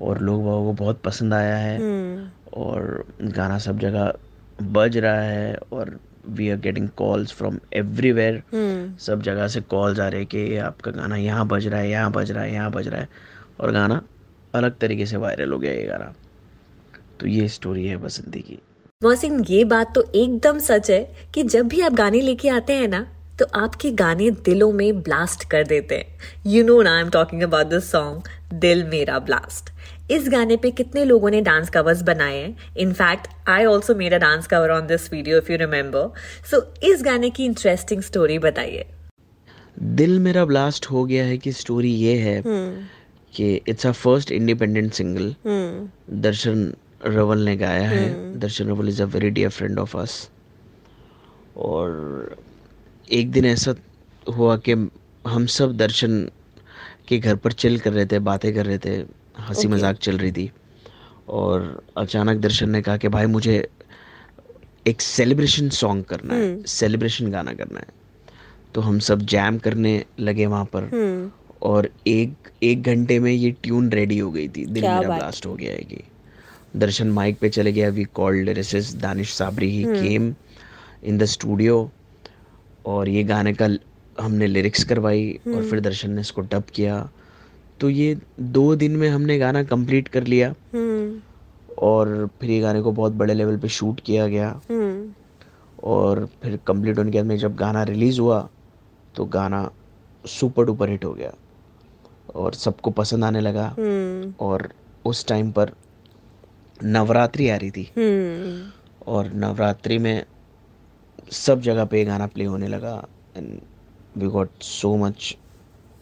और 0.02 0.20
लोग 0.22 0.44
बागों 0.46 0.66
को 0.66 0.74
बहुत 0.84 1.02
पसंद 1.04 1.34
आया 1.34 1.56
है। 1.58 1.78
और 2.54 3.06
गाना 3.22 3.58
सब 3.58 3.80
जगह 3.80 4.14
बज 4.62 4.98
रहा 4.98 5.22
है 5.22 5.56
और 5.74 5.98
we 6.28 6.50
are 6.50 6.58
getting 6.58 6.88
calls 6.98 7.34
from 7.34 7.60
everywhere 7.74 8.42
सब 9.02 9.22
जगह 9.22 9.48
से 9.48 9.62
कॉल्स 9.62 10.00
आ 10.00 10.08
रहे 10.08 10.20
हैं 10.20 10.28
कि 10.28 10.58
आपका 10.58 10.92
गाना 10.92 11.16
यहाँ 11.16 11.48
बज 11.48 11.68
रहा 11.68 11.80
है 11.80 11.90
यहाँ 11.90 12.12
बज 12.12 12.32
रहा 12.32 12.44
है 12.44 12.54
यहाँ 12.54 12.72
बज 12.72 12.88
रहा 12.88 13.02
है। 13.02 13.10
और 13.60 13.72
गाना 13.72 14.02
अलग 14.56 14.78
तरीके 14.78 15.06
से 15.06 15.18
वायरल 15.18 15.52
हो 15.52 15.60
गया 15.60 15.74
ये 15.74 15.86
गाना। 15.86 16.14
तो 17.20 17.28
ये 17.28 17.48
स्टोरी 17.50 17.86
है 17.88 17.98
बसंती 17.98 18.40
की। 18.40 18.60
मोहसिन 19.02 19.44
ये 19.50 19.64
बात 19.66 19.94
तो 19.96 20.04
एकदम 20.16 20.60
सच 20.60 20.90
है 20.92 21.04
कि 21.34 21.44
जब 21.46 21.68
भी 21.68 21.82
आप 21.82 21.94
गाने 21.94 22.22
लेके 22.22 22.50
आते 22.50 22.74
हैं 22.74 22.88
ना 22.88 23.08
तो 23.40 23.46
आपके 23.56 23.92
गाने 23.92 24.30
दिलों 24.46 24.72
में 24.72 25.02
ब्लास्ट 25.02 25.44
कर 25.52 25.64
देते 25.68 25.96
हैं। 25.96 26.52
यू 26.52 26.64
नो 26.64 26.82
ना 26.82 26.96
I 26.96 27.02
am 27.02 27.10
talking 27.10 27.42
about 27.44 27.68
this 27.68 27.92
song 27.92 28.28
Dil 28.54 28.84
Mera 28.84 29.20
blast 29.20 29.70
इस 30.12 30.30
गाने 30.30 30.58
पे 30.58 30.72
कितने 30.72 31.04
लोगों 31.06 31.30
ने 31.30 31.42
डांस 31.42 31.70
कवर्स 31.70 32.02
बनाए 32.02 32.38
हैं। 32.38 32.74
In fact 32.78 33.28
I 33.50 33.66
also 33.66 33.96
made 33.96 34.14
a 34.14 34.18
dance 34.18 34.48
cover 34.48 34.72
on 34.72 34.88
this 34.88 35.12
video 35.14 35.38
if 35.38 35.52
you 35.52 35.58
remember 35.58 36.12
so 36.52 36.62
इस 36.84 37.04
गाने 37.04 37.30
की 37.30 37.46
इंटरेस्टिंग 37.46 38.02
स्टोरी 38.02 38.40
बताइए। 38.40 38.86
दिल 39.78 40.20
मेरा 40.20 40.46
ब्लास्ट 40.46 40.86
हो 40.86 41.06
गया 41.06 41.24
है 41.26 41.38
कि 41.38 41.52
स्टोरी 41.52 41.92
ये 41.92 42.18
है 42.18 42.38
hmm. 42.40 42.88
कि 43.34 43.54
it's 43.68 43.88
a 43.88 43.92
first 43.94 44.32
independent 44.32 44.94
single 44.94 45.36
Darshan 46.22 46.74
Raval 47.06 47.40
ने 47.40 47.56
गाया 47.58 47.88
है 47.90 48.40
Darshan 48.40 48.68
Raval 48.68 48.90
is 48.90 49.02
a 49.02 49.06
very 49.06 49.30
dear 49.30 49.50
friend 49.50 49.80
of 49.80 49.98
us 49.98 50.30
और 51.58 52.36
एक 53.12 53.32
दिन 53.32 53.46
ऐसा 53.46 53.76
हुआ 54.38 54.58
कि 54.58 54.72
हम 55.28 55.46
सब 55.46 55.78
दर्शन 55.78 56.30
के 57.08 57.20
घर 57.20 57.36
पर 57.36 57.52
चिल 57.52 57.80
कर 57.80 57.94
रहे 57.94 58.06
थे 58.06 58.20
बातें 58.20 58.54
कर 58.54 58.66
रहे 58.66 58.78
थे 58.78 58.96
हँसी 59.40 59.68
मज़ाक 59.68 59.98
चल 59.98 60.18
रही 60.18 60.32
थी 60.32 60.52
और 61.30 61.84
अचानक 61.98 62.38
दर्शन 62.38 62.70
ने 62.70 62.82
कहा 62.82 62.98
कि 62.98 63.08
भाई 63.08 63.26
मुझे 63.26 63.68
एक 64.88 65.02
सेलिब्रेशन 65.02 65.70
सॉन्ग 65.70 66.06
करना 66.06 66.34
है 66.34 66.64
सेलिब्रेशन 66.64 67.32
गाना 67.32 67.54
करना 67.54 67.80
है 67.80 67.88
तो 68.76 68.82
हम 68.82 69.00
सब 69.00 69.22
जैम 69.22 69.58
करने 69.58 70.06
लगे 70.20 70.46
वहाँ 70.46 70.66
पर। 70.66 71.32
और 71.62 71.90
एक 72.08 72.50
एक 72.64 72.84
घंटे 72.84 73.20
में 73.20 73.32
ये 73.32 73.52
ट्यून 73.64 73.90
रेडी 73.92 74.18
हो 74.20 74.32
गई 74.32 74.48
थी। 74.48 74.66
दिल 74.66 74.84
मेरा 74.84 75.16
ब्लास्ट 75.16 75.46
हो। 75.46 75.54
गया 75.54 75.72
है 75.72 75.84
कि। 75.84 76.04
दर्शन 76.76 77.08
माइक 77.10 77.38
पे 77.40 77.50
चले 77.50 77.72
गया 77.72 77.90
we 77.90 78.04
called 78.04 78.46
lyricist 78.46 78.98
Danish 78.98 79.34
Sabri. 79.34 79.70
He 79.72 79.84
came 79.84 80.34
in 81.04 81.18
the 81.18 81.26
studio 81.26 81.90
और 82.86 83.10
ये 83.10 83.24
गाने 83.24 83.54
का 83.54 83.68
हमने 84.20 84.48
लिरिक्स 84.48 84.84
करवाई 84.84 85.40
और 85.48 85.64
फिर 85.70 85.80
दर्शन 85.80 86.12
ने 86.12 86.22
इसको 86.22 86.42
डब 86.42 86.64
किया। 86.74 87.10
तो 87.80 87.90
ये 87.90 88.18
दो 88.40 88.76
दिन 88.76 88.96
में 88.96 89.08
हमने 89.10 89.38
गाना 89.38 89.64
कंप्लीट 89.64 90.08
कर 90.08 90.24
लिया। 90.24 90.54
और 91.80 92.30
फिर 92.42 92.50
ये 92.50 92.60
गाने 92.60 92.82
को 92.82 92.92
बहुत 92.92 93.14
बड़े 93.14 93.34
लेवल 93.34 93.58
पे 93.58 93.68
शूट 93.68 94.00
किया 94.00 94.28
गया। 94.28 94.50
और 95.84 96.28
फिर 96.44 96.60
कंप्लीट 96.68 96.98
होने 96.98 97.12
के 97.12 97.18
बाद 97.18 97.28
में 97.28 97.38
जब 97.38 97.56
गाना 97.56 97.84
रिलीज़ 97.84 98.20
हुआ 98.20 98.48
तो 99.16 99.26
गाना 99.26 99.70
सुपर 100.26 100.66
डुपर 100.66 100.90
हिट 100.90 101.06
हो 101.06 101.14
गया। 101.14 101.34
और 102.36 102.54
सबको 102.54 102.92
पसंद 102.92 103.24
आने 103.24 103.42
लगा। 103.42 103.68
और 104.40 104.70
उस 105.06 105.26
टाइम 105.28 105.52
पर 105.52 105.72
नवरात्रि 106.84 107.50
आ 107.50 107.56
रही 107.56 107.72
थी। 107.72 108.72
और 109.08 109.32
नवरात्रि 109.36 109.98
में 109.98 110.24
सब 111.32 111.62
जगह 111.62 111.86
पे 111.86 112.04
गाना 112.06 112.28
प्ले 112.28 112.46
होने 112.46 112.68
लगा 112.68 112.94
and 113.38 113.60
we 114.18 114.28
got 114.28 114.64
so 114.64 114.96
much 114.98 115.36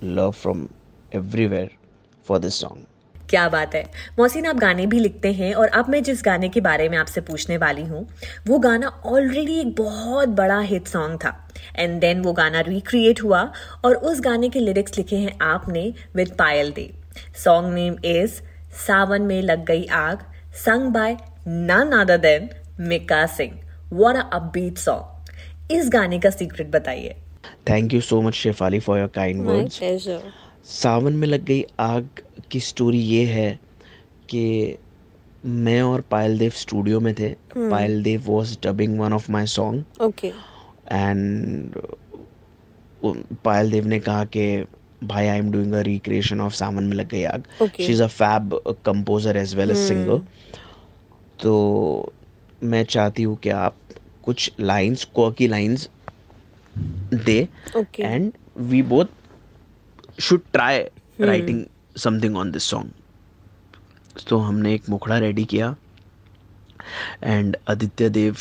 love 0.03 0.31
from 0.31 0.67
everywhere 1.15 1.69
for 2.27 2.39
this 2.39 2.59
song 2.61 2.85
क्या 3.29 3.47
बात 3.49 3.73
है। 3.75 3.83
मोहसिन 4.19 4.45
आप 4.45 4.55
गाने 4.55 4.85
भी 4.87 4.99
लिखते 4.99 5.31
हैं 5.33 5.53
और 5.53 5.67
अब 5.67 5.89
मैं 5.89 6.01
जिस 6.03 6.21
गाने 6.25 6.49
के 6.49 6.61
बारे 6.61 6.87
में 6.89 6.97
आपसे 6.97 7.21
पूछने 7.21 7.57
वाली 7.57 7.81
हूँ 7.85 8.07
वो 8.47 8.59
गाना 8.59 8.87
ऑलरेडी 8.87 9.59
एक 9.59 9.75
बहुत 9.75 10.29
बड़ा 10.29 10.59
हिट 10.61 10.87
सॉन्ग 10.87 11.19
था। 11.23 11.33
एंड 11.75 11.99
देन 12.01 12.21
वो 12.21 12.33
गाना 12.33 12.59
रिक्रिएट 12.61 13.23
हुआ 13.23 13.41
और 13.85 13.95
उस 13.95 14.21
गाने 14.21 14.49
के 14.49 14.59
लिरिक्स 14.59 14.97
लिखे 14.97 15.15
हैं 15.15 15.37
आपने 15.41 15.93
with 16.15 16.35
Payal 16.39 16.71
Dev. 16.71 16.91
Song 17.43 17.73
name 17.73 17.97
is 18.05 18.41
Sawan 18.77 19.21
Mein 19.21 19.41
Lag 19.41 19.65
Gayi 19.65 19.85
Aag 19.85 20.23
sung 20.57 20.91
by 20.93 21.17
none 21.47 21.91
other 21.99 22.17
than 22.17 22.49
Mika 22.87 23.25
Singh 23.35 23.59
what 23.93 24.15
a 24.15 24.29
upbeat 24.33 24.77
song 24.77 25.71
इस 25.71 25.89
गाने 25.93 26.19
का 26.19 26.29
सीक्रेट 26.29 26.71
बताइए। 26.71 27.15
Thank 27.69 27.93
you 27.93 28.01
so 28.01 28.21
much 28.21 28.33
Shefali 28.33 28.79
for 28.79 28.99
your 28.99 29.07
kind 29.15 29.45
words 29.45 30.09
Sawan 30.71 31.13
Mein 31.13 31.27
Lag 31.27 31.43
Gayi 31.45 31.63
आग 31.79 32.07
की 32.51 32.59
story 32.59 32.99
ये 32.99 33.25
है 33.25 33.49
कि 34.29 34.77
मैं 35.45 35.81
और 35.81 36.01
पायल 36.11 36.37
देव 36.39 36.51
स्टूडियो 36.55 36.99
में 36.99 37.13
थे। 37.15 37.29
Payal 37.55 38.01
Dev 38.03 38.23
was 38.25 38.57
dubbing 38.63 38.99
one 38.99 39.13
of 39.13 39.31
my 39.31 39.45
song 39.47 40.01
okay 40.03 40.27
and 40.91 41.77
Payal 43.45 43.71
Dev 43.71 43.87
ने 43.87 43.99
कहा 43.99 44.25
कि 44.35 44.65
भाई 45.03 45.27
I 45.27 45.37
am 45.37 45.51
doing 45.51 45.73
a 45.73 45.81
recreation 45.87 46.41
of 46.41 46.53
Sawan 46.53 46.83
Mein 46.83 46.95
Lag 46.97 47.07
Gayi 47.09 47.23
Aag. 47.23 47.43
Okay. 47.61 47.85
She 47.85 47.91
is 47.93 48.03
a 48.03 48.07
fab 48.07 48.59
composer 48.85 49.37
as 49.37 49.55
well 49.55 49.71
as 49.71 49.77
singer 49.77 50.21
तो 51.41 52.13
मैं 52.63 52.83
चाहती 52.85 53.23
हूँ 53.23 53.35
कि 53.37 53.49
आप 53.49 53.75
कुछ 54.23 54.51
lines 54.59 55.03
quirky 55.15 55.47
lines 55.47 55.89
they. 57.13 57.47
And 57.99 58.31
we 58.57 58.81
both 58.93 60.19
should 60.21 60.41
try 60.53 60.79
writing 61.21 61.65
something 62.03 62.37
on 62.37 62.51
this 62.51 62.63
song 62.63 62.91
तो 64.29 64.37
हमने 64.37 64.73
एक 64.73 64.89
मुखड़ा 64.89 65.17
रेडी 65.19 65.45
किया। 65.45 65.75
एंड 67.23 67.57
आदित्य 67.69 68.09
देव 68.09 68.37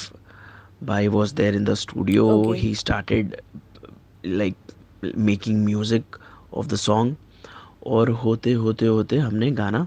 भाई 0.85 1.09
was 1.09 1.33
there 1.35 1.55
in 1.59 1.65
the 1.65 1.75
studio. 1.83 2.25
Okay. 2.33 2.59
he 2.63 2.71
started 2.81 3.37
like 4.41 4.57
making 5.29 5.63
music 6.55 6.65
the 6.65 6.71
the 6.71 6.81
song 6.88 7.15
और 7.87 8.11
होते 8.11 8.53
होते 8.53 8.87
होते 8.87 9.19
हमने 9.19 9.50
गाना 9.50 9.87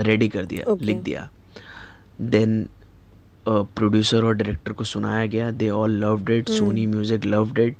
रेडी 0.00 0.28
कर 0.28 0.44
दिया 0.44 0.64
Okay. 0.64 0.82
लिख 0.82 0.96
दिया। 0.96 1.28
देन 2.20 2.68
प्रोड्यूसर 3.48 4.24
और 4.24 4.34
डायरेक्टर 4.34 4.72
को 4.72 4.84
सुनाया 4.84 5.26
गया। 5.26 5.50
They 5.50 5.70
all 5.70 5.90
loved 5.90 6.30
it 6.30 6.48
Sony 6.48 6.86
music 6.86 7.24
loved 7.24 7.58
it 7.58 7.76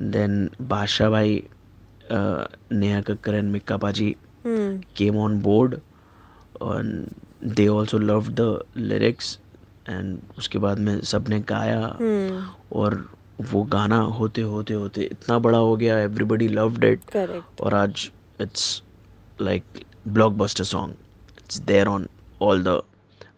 then 0.00 0.50
Badshah 0.60 1.10
भाई 1.10 1.44
uh, 2.12 2.44
Neha 2.72 3.00
Kakkar 3.00 3.34
and 3.34 3.52
Mika 3.52 3.78
came 4.94 5.16
on 5.16 5.42
board 5.42 5.80
and 6.60 7.14
they 7.42 7.68
also 7.68 7.98
loved 7.98 8.36
the 8.36 8.64
lyrics 8.76 9.38
and 9.86 10.18
उसके 10.38 10.58
बाद 10.58 10.78
में 10.78 11.00
सबने 11.00 11.40
गाया 11.40 11.98
और 12.72 13.17
वो 13.40 13.62
गाना 13.72 13.98
होते 14.18 14.42
होते 14.42 14.74
होते 14.74 15.02
इतना 15.12 15.38
बड़ा 15.38 15.58
हो 15.58 15.76
गया 15.76 15.98
एवरीबडी 16.00 16.48
लव्ड 16.48 16.84
इट 16.84 17.16
और 17.60 17.74
आज 17.74 18.10
it's 18.40 18.82
like 19.40 19.84
blockbuster 20.08 20.64
song 20.64 20.94
it's 21.38 21.58
there 21.60 21.88
on 21.88 22.08
all 22.42 22.62
the 22.62 22.80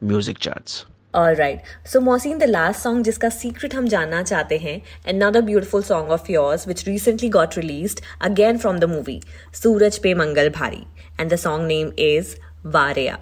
music 0.05 0.39
charts 0.39 0.85
Alright, 1.15 1.63
so 1.85 2.01
Mohsin, 2.01 2.39
the 2.39 2.47
last 2.47 2.85
song 2.87 3.03
जिसका 3.05 3.29
secret 3.37 3.75
हम 3.75 3.87
जानना 3.89 4.23
चाहते 4.23 4.59
हैं 4.59 4.81
another 5.13 5.43
beautiful 5.43 5.83
song 5.83 6.13
of 6.17 6.29
yours 6.31 6.67
which 6.67 6.85
recently 6.89 7.31
got 7.37 7.57
released 7.57 8.03
again 8.21 8.61
from 8.65 8.79
the 8.79 8.89
movie 8.93 9.19
सूरज 9.63 9.99
पे 10.03 10.15
मंगल 10.15 10.51
भारी 10.51 10.83
and 11.21 11.35
the 11.35 11.41
song 11.47 11.67
name 11.67 11.91
is 12.05 12.35
वारिया 12.67 13.19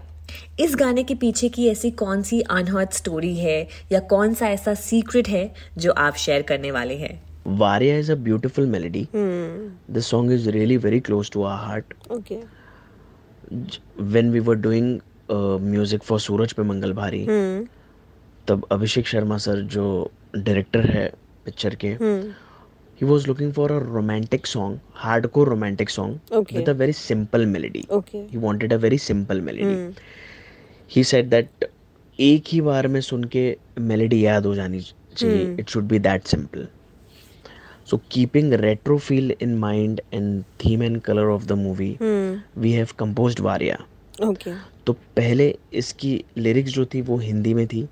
इस 0.60 0.74
गाने 0.76 1.02
के 1.04 1.14
पीछे 1.14 1.48
की 1.48 1.68
ऐसी 1.68 1.90
कौन 2.02 2.22
सी 2.22 2.40
अनहर्ड 2.40 2.92
स्टोरी 2.92 3.34
है 3.36 3.60
या 3.92 4.00
कौन 4.12 4.34
सा 4.34 4.48
ऐसा 4.50 4.74
सीक्रेट 4.82 5.28
है 5.28 5.50
जो 5.78 5.92
आप 6.06 6.14
शेयर 6.26 6.42
करने 6.52 6.70
वाले 6.70 6.96
हैं 6.96 7.16
Varia 7.58 7.98
is 7.98 8.08
a 8.10 8.16
beautiful 8.16 8.66
melody. 8.66 9.02
This 9.88 10.06
song 10.06 10.30
is 10.30 10.46
really 10.54 10.76
very 10.76 11.00
close 11.00 11.30
to 11.30 11.44
our 11.44 11.58
heart. 11.58 11.94
Okay 12.12 12.40
when 14.14 14.30
we 14.32 14.40
were 14.40 14.56
doing 14.56 14.90
uh, 15.28 15.58
music 15.74 16.04
for 16.04 16.18
Suraj 16.18 16.52
Pe 16.52 16.62
Mangal 16.62 16.92
Bhari 16.92 17.24
तब 18.48 18.66
अभिषेक 18.72 19.06
शर्मा 19.08 19.38
सर 19.38 19.60
जो 19.76 19.86
डायरेक्टर 20.36 20.90
है 20.90 21.08
पिक्चर 21.44 21.74
के 21.84 21.96
he 23.00 23.08
was 23.08 23.26
looking 23.28 23.50
for 23.56 23.66
a 23.72 23.78
romantic 23.96 24.46
song, 24.52 24.72
hardcore 25.02 25.46
romantic 25.48 25.90
song 25.96 26.14
Okay. 26.38 26.56
with 26.58 26.68
a 26.68 26.74
very 26.74 26.94
simple 27.00 27.44
melody. 27.46 27.84
Okay. 27.98 28.22
He 28.30 28.38
wanted 28.46 28.72
a 28.72 28.78
very 28.84 28.98
simple 29.08 29.40
melody. 29.50 29.76
He 30.96 31.04
said 31.12 31.30
that 31.36 31.68
एक 32.18 32.44
ही 32.52 32.60
बार 32.70 32.86
में 32.92 33.00
सुन 33.00 33.24
के 33.34 33.44
melody 33.90 34.24
याद 34.24 34.46
हो 34.46 34.54
जानी 34.54 34.80
चाहिए. 34.80 35.56
It 35.60 35.68
should 35.70 35.84
be 35.88 35.98
that 36.06 36.24
simple 36.26 36.66
so 37.90 37.96
keeping 38.12 38.52
retro 38.60 38.96
feel 38.98 39.34
in 39.42 39.54
mind 39.58 40.00
and 40.14 40.42
theme 40.64 40.82
and 40.82 41.00
colour 41.02 41.26
of 41.34 41.44
the 41.46 41.52
movie 41.58 41.96
we 42.02 42.72
have 42.72 42.88
composed 42.98 43.40
Wariya 43.40 43.78
okay 44.28 44.52
तो 44.86 44.92
पहले 45.16 45.54
इसकी 45.80 46.12
लिरिक्स 46.36 46.72
जो 46.72 46.84
थी 46.94 47.00
वो 47.08 47.16
हिंदी 47.18 47.54
में 47.54 47.66
थी. 47.66 47.82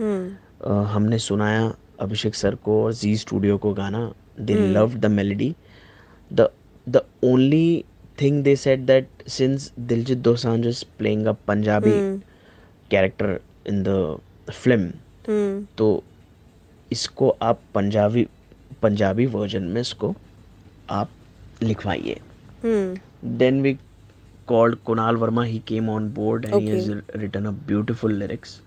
अ, 0.00 0.70
हमने 0.94 1.18
सुनाया 1.18 1.72
अभिषेक 2.00 2.34
सर 2.34 2.54
को 2.64 2.82
और 2.84 2.92
जी 2.94 3.16
स्टूडियो 3.16 3.58
को 3.58 3.72
गाना. 3.74 4.12
They 4.40 4.54
love 4.72 4.94
the 4.94 5.06
melody 5.06 5.54
the 6.30 6.48
the 6.86 7.02
only 7.24 7.84
thing 8.20 8.42
they 8.44 8.56
said 8.56 8.86
that 8.86 9.28
since 9.28 9.72
Diljit 9.78 10.18
Dosanjh 10.28 10.66
is 10.66 10.84
playing 10.98 11.26
a 11.26 11.32
Punjabi 11.48 11.92
character 12.90 13.38
in 13.68 13.82
the 13.88 14.18
film 14.50 15.62
तो 15.78 16.02
इसको 16.92 17.28
आप 17.42 17.60
पंजाबी 17.74 18.26
पंजाबी 18.82 19.26
वर्जन 19.26 19.62
में 19.62 19.80
इसको 19.80 20.14
आप 20.90 21.10
लिखवाइए। 21.62 22.20
Then 23.40 23.62
we 23.62 23.78
called 24.46 24.76
Kunal 24.84 25.16
Verma. 25.22 25.46
He 25.46 25.58
came 25.70 25.88
on 25.88 26.08
board 26.10 26.44
and 26.44 26.62
he 26.62 26.68
has 26.68 26.88
written 27.20 27.46
a 27.46 27.52
beautiful 27.70 28.12
lyrics. 28.20 28.60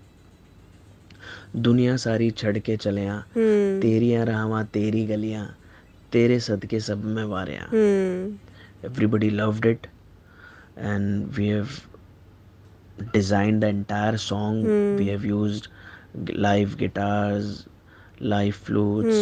दुनिया 1.56 1.96
सारी 1.96 2.30
छड़ 2.30 2.58
के 2.58 2.76
चलिया 2.76 3.16
तेरिया 3.36 4.24
राहवां 4.24 4.64
तेरी 4.74 5.04
गलियाँ। 5.06 5.46
तेरे 6.12 6.38
सदके 6.40 6.80
सब 6.80 7.04
में 7.04 7.24
वारे 7.24 7.54
everybody 8.86 9.30
loved 9.30 9.66
it 9.66 9.86
and 10.78 11.26
we 11.36 11.46
have 11.48 11.68
design 13.12 13.60
the 13.60 13.64
entire 13.64 14.16
song 14.16 14.66
we 14.98 15.06
have 15.06 15.26
used 15.26 15.66
live 16.30 16.74
guitars 16.78 17.66
live 18.22 18.52
flutes 18.64 19.16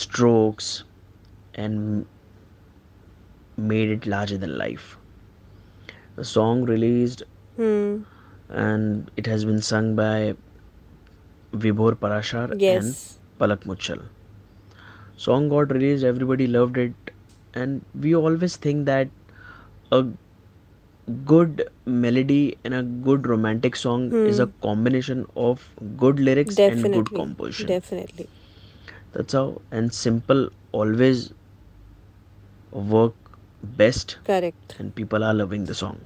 strokes 0.00 0.84
and 1.58 2.04
made 3.60 3.90
it 3.92 4.06
larger 4.06 4.36
than 4.36 4.50
life 4.58 4.96
song 6.34 6.70
release 6.70 7.22
and 7.62 9.10
it 9.18 9.28
has 9.28 9.46
been 9.46 9.60
sung 9.72 9.96
by 9.96 10.34
Vibhor 11.54 11.94
Parashar 11.94 12.58
and 12.62 12.92
Palak 13.40 13.66
Muchhal. 13.66 14.00
Song 15.18 15.48
got 15.48 15.72
released, 15.72 16.04
everybody 16.04 16.46
loved 16.46 16.78
it, 16.78 17.12
and 17.54 17.84
we 17.94 18.14
always 18.14 18.56
think 18.56 18.86
that 18.86 19.08
a 19.90 20.06
good 21.26 21.68
melody 21.86 22.56
and 22.64 22.74
a 22.74 22.82
good 22.82 23.26
romantic 23.26 23.76
song 23.76 24.12
is 24.12 24.38
a 24.38 24.46
hmm. 24.46 24.60
combination 24.62 25.26
of 25.36 25.68
good 25.96 26.20
lyrics 26.20 26.58
and 26.58 26.82
good 26.82 27.10
composition. 27.14 27.66
Definitely. 27.66 28.28
That's 29.12 29.32
how 29.32 29.60
and 29.70 29.92
simple 29.92 30.50
always 30.72 31.32
work 32.70 33.14
best 33.62 34.18
Correct. 34.24 34.76
and 34.78 34.94
people 34.94 35.24
are 35.24 35.34
loving 35.34 35.64
the 35.64 35.74
song. 35.74 36.00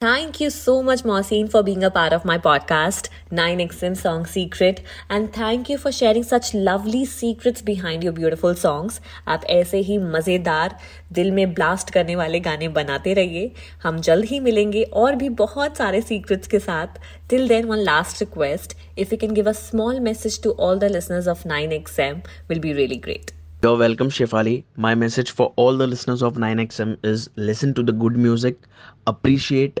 Thank 0.00 0.38
you 0.38 0.50
so 0.50 0.82
much, 0.82 1.02
Mohsin, 1.02 1.50
for 1.50 1.62
being 1.62 1.82
a 1.82 1.90
part 1.90 2.12
of 2.12 2.24
my 2.26 2.36
podcast, 2.36 3.08
9XM 3.32 3.96
Song 3.96 4.26
Secret. 4.26 4.82
And 5.08 5.32
thank 5.32 5.70
you 5.70 5.78
for 5.78 5.90
sharing 5.90 6.24
such 6.24 6.52
lovely 6.52 7.06
secrets 7.06 7.62
behind 7.62 8.04
your 8.04 8.12
beautiful 8.18 8.58
songs. 8.62 8.98
आप 9.28 9.44
ऐसे 9.50 9.78
ही 9.86 9.96
मज़ेदार 9.98 10.76
दिल 11.18 11.30
में 11.38 11.54
blast 11.54 11.90
करने 11.90 12.16
वाले 12.16 12.40
गाने 12.48 12.68
बनाते 12.78 13.14
रहिए 13.14 13.52
हम 13.82 14.00
जल्द 14.08 14.24
ही 14.32 14.40
मिलेंगे 14.40 14.82
और 15.04 15.14
भी 15.22 15.28
बहुत 15.38 15.76
सारे 15.76 16.02
secrets 16.02 16.46
के 16.46 16.58
साथ 16.58 17.00
Till 17.32 17.48
then, 17.54 17.70
one 17.72 17.84
last 17.84 18.20
request. 18.24 18.76
If 18.96 19.16
you 19.16 19.20
can 19.24 19.32
give 19.40 19.50
a 19.54 19.56
small 19.62 20.02
message 20.10 20.38
to 20.40 20.52
all 20.58 20.84
the 20.84 20.92
listeners 20.98 21.32
of 21.34 21.46
9XM, 21.54 22.22
will 22.50 22.62
be 22.68 22.74
really 22.74 23.00
great. 23.08 23.32
You're 23.62 23.78
welcome, 23.78 24.10
Shefali. 24.10 24.64
My 24.76 24.94
message 24.94 25.30
for 25.30 25.54
all 25.56 25.78
the 25.78 25.86
listeners 25.86 26.22
of 26.22 26.34
9XM 26.34 26.98
is 27.14 27.30
listen 27.36 27.72
to 27.72 27.82
the 27.82 27.92
good 27.92 28.18
music, 28.28 28.58
appreciate 29.06 29.80